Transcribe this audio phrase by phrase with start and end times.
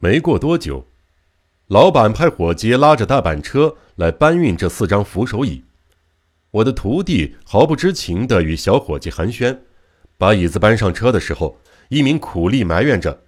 [0.00, 0.86] 没过多久，
[1.66, 5.64] 老板派伙计拉着大板车来搬运这四张扶手椅。
[6.52, 9.58] 我的徒弟毫不知情地与小伙计寒暄，
[10.16, 11.58] 把椅子搬上车的时候，
[11.88, 13.24] 一名苦力埋怨着：“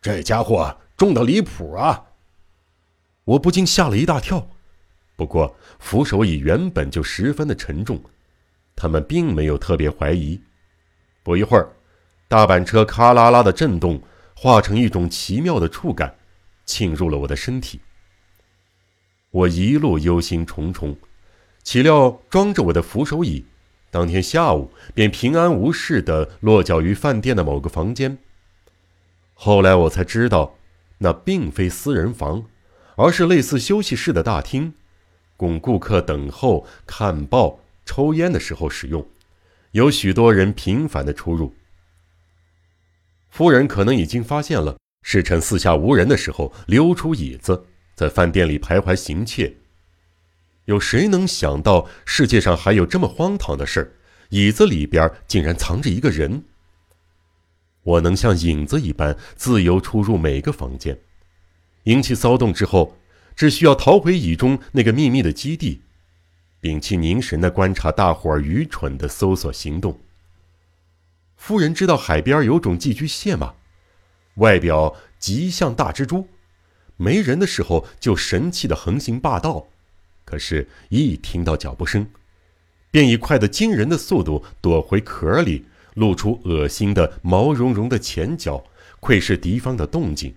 [0.00, 2.04] 这家伙重的离谱啊！”
[3.26, 4.48] 我不禁吓了一大跳。
[5.16, 8.00] 不过扶手椅原本就十分的沉重，
[8.76, 10.40] 他们并没有特别怀疑。
[11.24, 11.68] 不一会儿，
[12.28, 14.00] 大板车咔啦啦的震动。
[14.38, 16.14] 化成一种奇妙的触感，
[16.66, 17.80] 沁入了我的身体。
[19.30, 20.94] 我一路忧心忡忡，
[21.62, 23.46] 岂料装着我的扶手椅，
[23.90, 28.18] 当天下午便平安无事地落脚于饭店的某个房间。
[29.32, 30.58] 后来我才知道，
[30.98, 32.44] 那并非私人房，
[32.96, 34.74] 而是类似休息室的大厅，
[35.38, 39.06] 供顾客等候、看报、抽烟的时候使用，
[39.70, 41.54] 有许多人频繁的出入。
[43.36, 49.54] 夫人可能已经发现了，是趁四下无人的时候溜出椅子，在饭店里徘徊行窃。
[50.64, 53.92] 有谁能想到世界上还有这么荒唐的事儿？
[54.30, 56.44] 椅子里边竟然藏着一个人。
[57.82, 60.98] 我能像影子一般自由出入每个房间，
[61.82, 62.96] 引起骚动之后，
[63.36, 65.82] 只需要逃回椅中那个秘密的基地，
[66.62, 70.00] 屏气凝神地观察大伙儿愚蠢的搜索行动。
[71.36, 73.54] 夫人知道海边有种寄居蟹吗？
[74.36, 76.28] 外表极像大蜘蛛，
[76.96, 79.68] 没人的时候就神气的横行霸道，
[80.24, 82.06] 可是，一听到脚步声，
[82.90, 88.64] 便以快得惊人的速度躲回壳里，露出恶心的毛茸茸的前脚，
[89.00, 90.34] 窥视敌方的动静。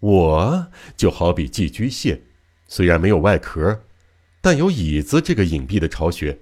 [0.00, 2.22] 我就好比寄居蟹，
[2.66, 3.84] 虽然没有外壳，
[4.40, 6.40] 但有椅子这个隐蔽的巢穴。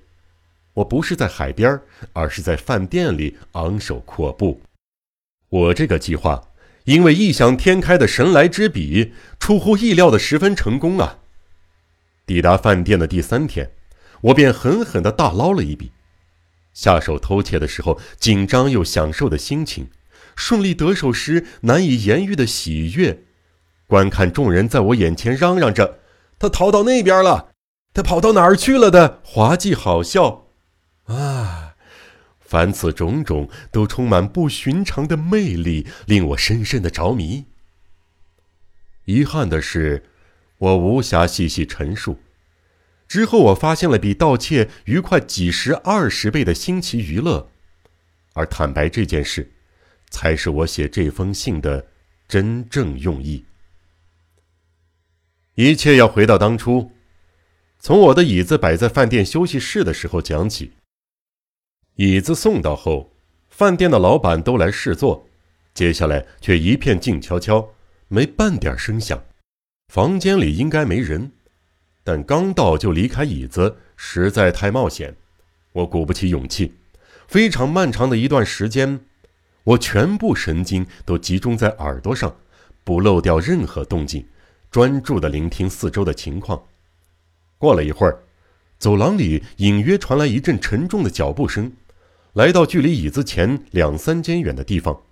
[0.81, 1.81] 我不是在海边，
[2.12, 4.61] 而是在饭店里昂首阔步。
[5.48, 6.42] 我这个计划，
[6.84, 11.19] 因为异想天开的神来之笔，出乎意料的十分成功啊！
[12.27, 13.72] 抵达饭店的第三天，
[14.22, 15.93] 我便狠狠地大捞了一笔。
[16.72, 19.87] 下手偷窃的时候，紧张又享受的心情；
[20.37, 23.25] 顺利得手时，难以言喻的喜悦；
[23.87, 25.99] 观看众人在我眼前嚷嚷着
[26.38, 27.50] “他逃到那边了，
[27.93, 30.40] 他跑到哪儿去了”的滑稽好笑。
[31.10, 31.75] 啊，
[32.38, 37.47] 凡此种种都充满不寻常的魅力，令我深深的着迷。
[39.06, 40.04] 遗憾的是，
[40.59, 42.21] 我无暇细细陈述。
[43.09, 47.50] 之后，我发现了比盗窃愉快几十、二十倍的新奇娱乐，
[48.34, 49.50] 而坦白这件事，
[50.10, 51.88] 才是我写这封信的
[52.28, 53.47] 真正用意。
[55.56, 56.92] 一切要回到当初，
[57.81, 60.71] 从我的椅子摆在饭店休息室的时候讲起。
[62.03, 63.12] 椅子送到后，
[63.50, 65.27] 饭店的老板都来试坐，
[65.75, 67.75] 接下来却一片静悄悄，
[68.09, 69.22] 没半点声响。
[69.93, 71.33] 房间里应该没人，
[72.03, 75.15] 但刚到就离开椅子，实在太冒险。
[75.72, 76.72] 我鼓不起勇气。
[77.28, 79.00] 非常漫长的一段时间，
[79.65, 82.34] 我全部神经都集中在耳朵上，
[82.83, 84.27] 不漏掉任何动静，
[84.71, 86.62] 专注地聆听四周的情况。
[87.59, 88.21] 过了一会儿，
[88.78, 91.71] 走廊里隐约传来一阵沉重的脚步声。
[92.34, 95.02] 来到距离椅子前两三间远的地方，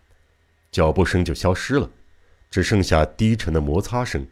[0.71, 1.91] 脚步声就消失了，
[2.49, 4.25] 只剩下低沉的摩擦声，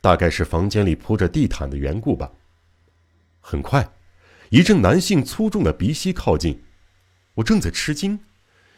[0.00, 2.32] 大概是房间里铺着地毯的缘故吧。
[3.40, 3.92] 很快，
[4.48, 6.62] 一阵男性粗重的鼻息靠近，
[7.34, 8.20] 我正在吃惊，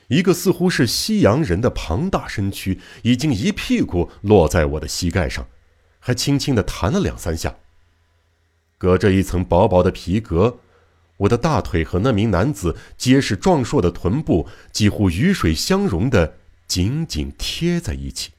[0.09, 5.47] 一个似乎是西洋人的庞大身躯已经一屁股落在我的膝盖上，
[6.01, 7.55] 还轻轻地弹了两三下。
[8.77, 10.59] 隔着一层薄薄的皮革。
[11.19, 18.33] 我的大腿和那名男子结实壮硕的臀部几乎鱼水相融的紧紧贴在一起。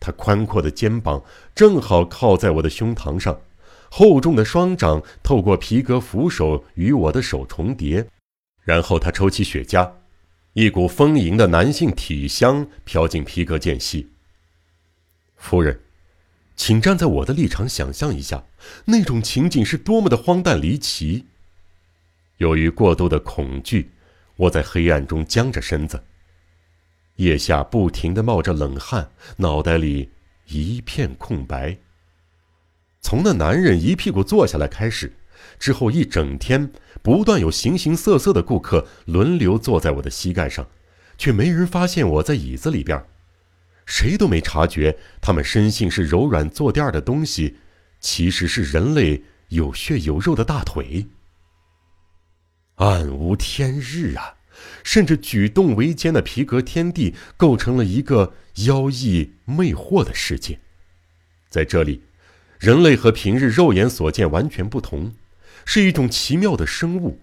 [0.00, 1.22] 他宽阔的肩膀
[1.54, 3.40] 正好靠在我的胸膛上，
[3.88, 8.08] 厚重的双掌透过皮革扶手与我的手重叠，
[8.64, 9.92] 然后他抽起雪茄，
[10.54, 14.08] 一股丰盈的男性体香飘进皮革间隙。
[15.36, 15.80] 夫人，
[16.56, 18.44] 请站在我的立场想象一下，
[18.86, 21.26] 那种情景是多么的荒诞离奇。
[22.38, 23.90] 由于过度的恐惧，
[24.36, 26.02] 我在黑暗中僵着身子。
[27.16, 30.10] 腋下不停的冒着冷汗，脑袋里
[30.46, 31.76] 一片空白。
[33.00, 35.12] 从那男人一屁股坐下来开始，
[35.58, 40.66] 之后一整天，不断有形形色色的顾客轮流坐在我的膝盖上，
[41.18, 43.04] 却没人发现我在椅子里边，
[43.84, 47.58] 谁都没察觉，他们深信是柔软坐垫的东西，
[48.00, 51.06] 其实是人类有血有肉的大腿。
[52.76, 54.36] 暗无天日啊！
[54.84, 58.34] 甚至举动维艰的皮革天地，构成了一个
[58.66, 60.58] 妖异魅惑的世界。
[61.48, 62.02] 在这里，
[62.58, 65.14] 人类和平日肉眼所见完全不同，
[65.64, 67.20] 是一种奇妙的生物。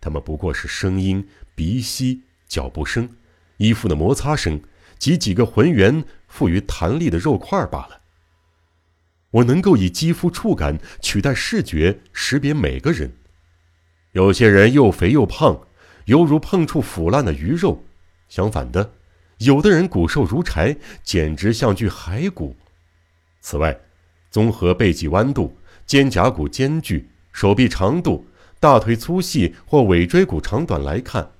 [0.00, 3.16] 他们不过是声音、鼻息、脚步声、
[3.56, 4.60] 衣服的摩擦声
[4.98, 8.02] 及几个浑圆、富于弹力的肉块罢了。
[9.30, 13.12] 我能够以肌肤触感取代视觉识别每个人。
[14.16, 15.60] 有些人又肥又胖，
[16.06, 17.82] 犹如碰触腐烂的鱼肉；
[18.30, 18.92] 相反的，
[19.40, 20.74] 有的人骨瘦如柴，
[21.04, 22.56] 简直像具骸骨。
[23.42, 23.78] 此外，
[24.30, 28.26] 综合背脊弯度、肩胛骨间距、手臂长度、
[28.58, 31.32] 大腿粗细或尾椎骨长短来看，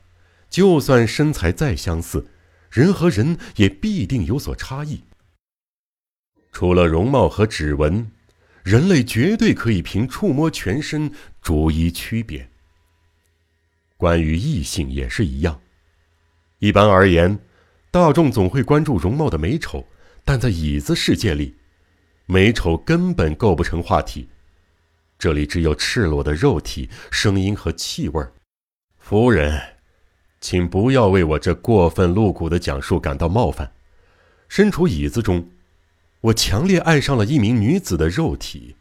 [0.50, 2.26] 就算身材再相似，
[2.70, 5.00] 人和人也必定有所差异。
[6.52, 8.10] 除了容貌和指纹，
[8.62, 12.50] 人类绝对可以凭触摸全身逐一区别。
[13.96, 15.60] 关于异性也是一样。
[16.58, 17.38] 一般而言，
[17.90, 19.86] 大众总会关注容貌的美丑，
[20.24, 21.54] 但在椅子世界里，
[22.26, 24.28] 美丑根本构不成话题。
[25.18, 28.26] 这里只有赤裸的肉体、声音和气味。
[28.98, 29.76] 夫人，
[30.40, 33.72] 请不要为我这过分露骨的讲述感到冒犯。
[34.48, 35.50] 身处椅子中。
[36.22, 38.74] 我强烈爱上了一名女子的肉体。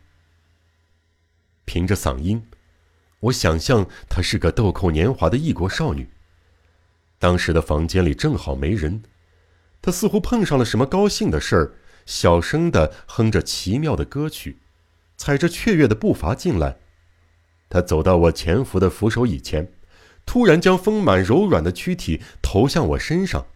[1.65, 2.41] 凭着嗓音，
[3.25, 6.09] 我想象她是个豆蔻年华的异国少女。
[7.17, 9.03] 当时的房间里正好没人，
[9.81, 11.73] 她似乎碰上了什么高兴的事儿，
[12.05, 14.59] 小声的哼着奇妙的歌曲，
[15.17, 16.77] 踩着雀跃的步伐进来。
[17.69, 19.71] 她走到我前扶的扶手椅前，
[20.25, 23.47] 突然将丰满柔软的躯体投向我身上。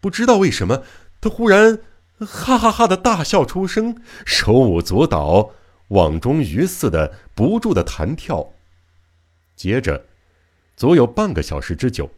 [0.00, 0.82] 不知道为什么，
[1.20, 1.80] 她忽然。
[2.18, 5.50] 哈哈哈的大笑出声，手舞足蹈，
[5.88, 8.52] 网中鱼似的不住的弹跳。
[9.56, 10.06] 接着，
[10.76, 12.10] 足有半个小时之久，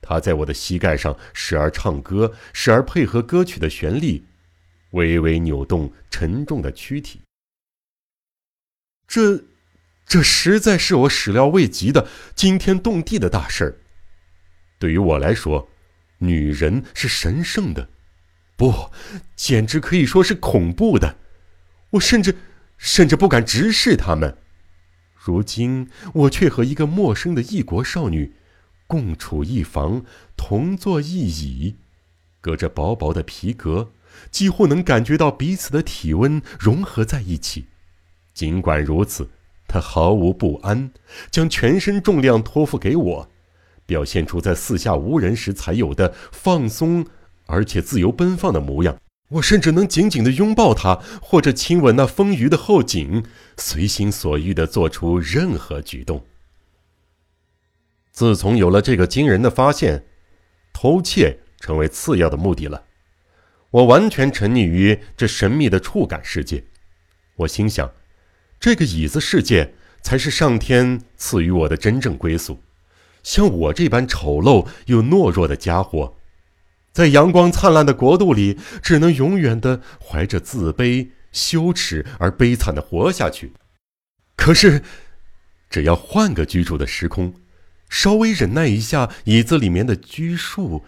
[0.00, 4.22] 他在我的膝盖上时而唱歌，时而配合歌曲的旋律，
[4.90, 7.20] 微微扭动沉重的躯体。
[9.06, 9.44] 这，
[10.06, 13.76] 这实在是我始料未及的惊天动地的大事儿。
[14.78, 15.68] 对于我来说，
[16.18, 17.88] 女人是神圣的。
[18.56, 18.90] 不，
[19.34, 21.16] 简直可以说是恐怖的。
[21.90, 22.36] 我甚至，
[22.76, 24.36] 甚至不敢直视他们。
[25.28, 28.32] 如今，我却和一个陌生的异国少女
[28.86, 30.02] 共处一房，
[30.38, 31.76] 同坐一椅，
[32.40, 33.90] 隔着薄薄的皮革，
[34.30, 37.66] 几乎能感觉到彼此的体温融合在一起。
[38.32, 39.28] 尽管如此，
[39.66, 40.90] 她毫无不安，
[41.30, 43.28] 将全身重量托付给我，
[43.84, 47.04] 表现出在四下无人时才有的放松。
[47.44, 48.98] 而且自由奔放的模样，
[49.28, 53.24] 我甚至能紧紧地拥抱他，或者亲吻那丰腴的后颈，
[53.58, 56.24] 随心所欲地做出任何举动。
[58.10, 60.06] 自从有了这个惊人的发现，
[60.72, 62.84] 偷窃成为次要的目的了。
[63.70, 66.64] 我完全沉溺于这神秘的触感世界。
[67.36, 67.92] 我心想，
[68.58, 72.62] 这个椅子世界才是上天赐予我的真正归宿。
[73.22, 76.17] 像我这般丑陋又懦弱的家伙。
[76.98, 83.52] 在阳光灿烂的国度里，只能永远的怀着自卑、羞耻而悲惨的活下去。
[84.34, 84.82] 可是，
[85.70, 87.34] 只要换个居住的时空，
[87.88, 90.82] 稍微忍耐一下椅子里面的拘束，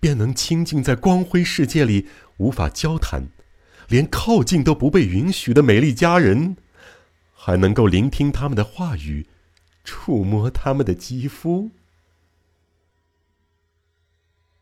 [0.00, 2.08] 便能亲近在光辉世界里
[2.38, 3.28] 无法交谈、
[3.86, 6.56] 连靠近都不被允许的美丽佳人，
[7.32, 9.28] 还能够聆听他们的话语，
[9.84, 11.70] 触摸他们的肌肤。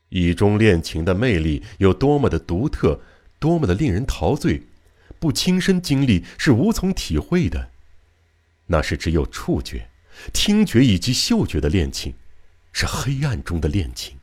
[0.08, 3.00] 一中恋情的魅力有多么的独特，
[3.38, 4.62] 多么的令人陶醉，
[5.18, 7.70] 不亲身经历是无从体会的。
[8.66, 9.88] 那是只有触觉、
[10.32, 12.14] 听觉以及嗅觉的恋情，
[12.72, 14.16] 是黑暗中的恋情，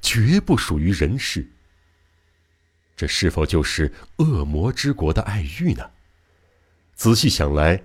[0.00, 1.48] 绝不属于人世。
[2.96, 5.90] 这是否就是恶魔之国的爱欲呢？
[6.94, 7.82] 仔细想来，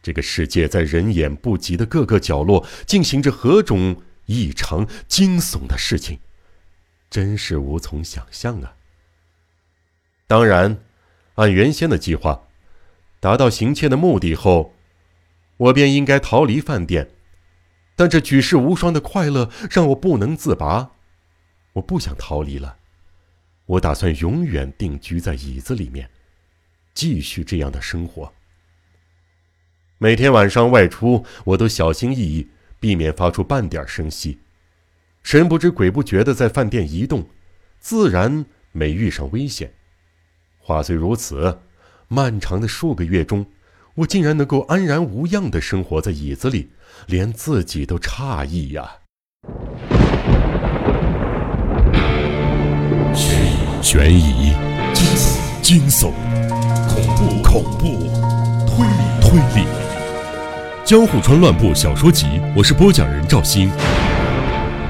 [0.00, 6.20] 这个世界在人眼不及的各个角落进行着何种异常惊悚的事情？
[7.10, 8.76] 真是无从想象啊！
[10.26, 10.78] 当然，
[11.34, 12.48] 按原先的计划，
[13.20, 14.74] 达到行窃的目的后，
[15.56, 17.10] 我便应该逃离饭店。
[17.96, 20.90] 但这举世无双的快乐让我不能自拔，
[21.74, 22.78] 我不想逃离了。
[23.66, 26.10] 我打算永远定居在椅子里面，
[26.92, 28.32] 继续这样的生活。
[29.98, 34.40] 每天晚上外出，我都小心翼翼，避免发出半点声息。
[35.24, 37.26] 神不知鬼不觉的在饭店移动
[37.80, 39.72] 自然没遇上危险。
[40.58, 41.60] 话虽如此
[42.08, 43.46] 漫长的数个月中
[43.96, 46.70] 我竟然能够安然无恙的生活在椅子里
[47.06, 48.98] 连自己都诧异呀。
[53.14, 54.52] 悬疑悬疑
[54.92, 56.12] 惊悚惊悚
[56.88, 57.86] 恐怖恐怖
[58.66, 59.66] 推理推理
[60.84, 63.70] 江户川乱步小说集我是播讲人赵鑫。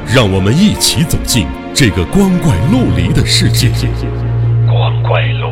[0.07, 3.71] 让我们一起走进这个光怪陆离的世界。
[4.67, 5.51] 光怪陆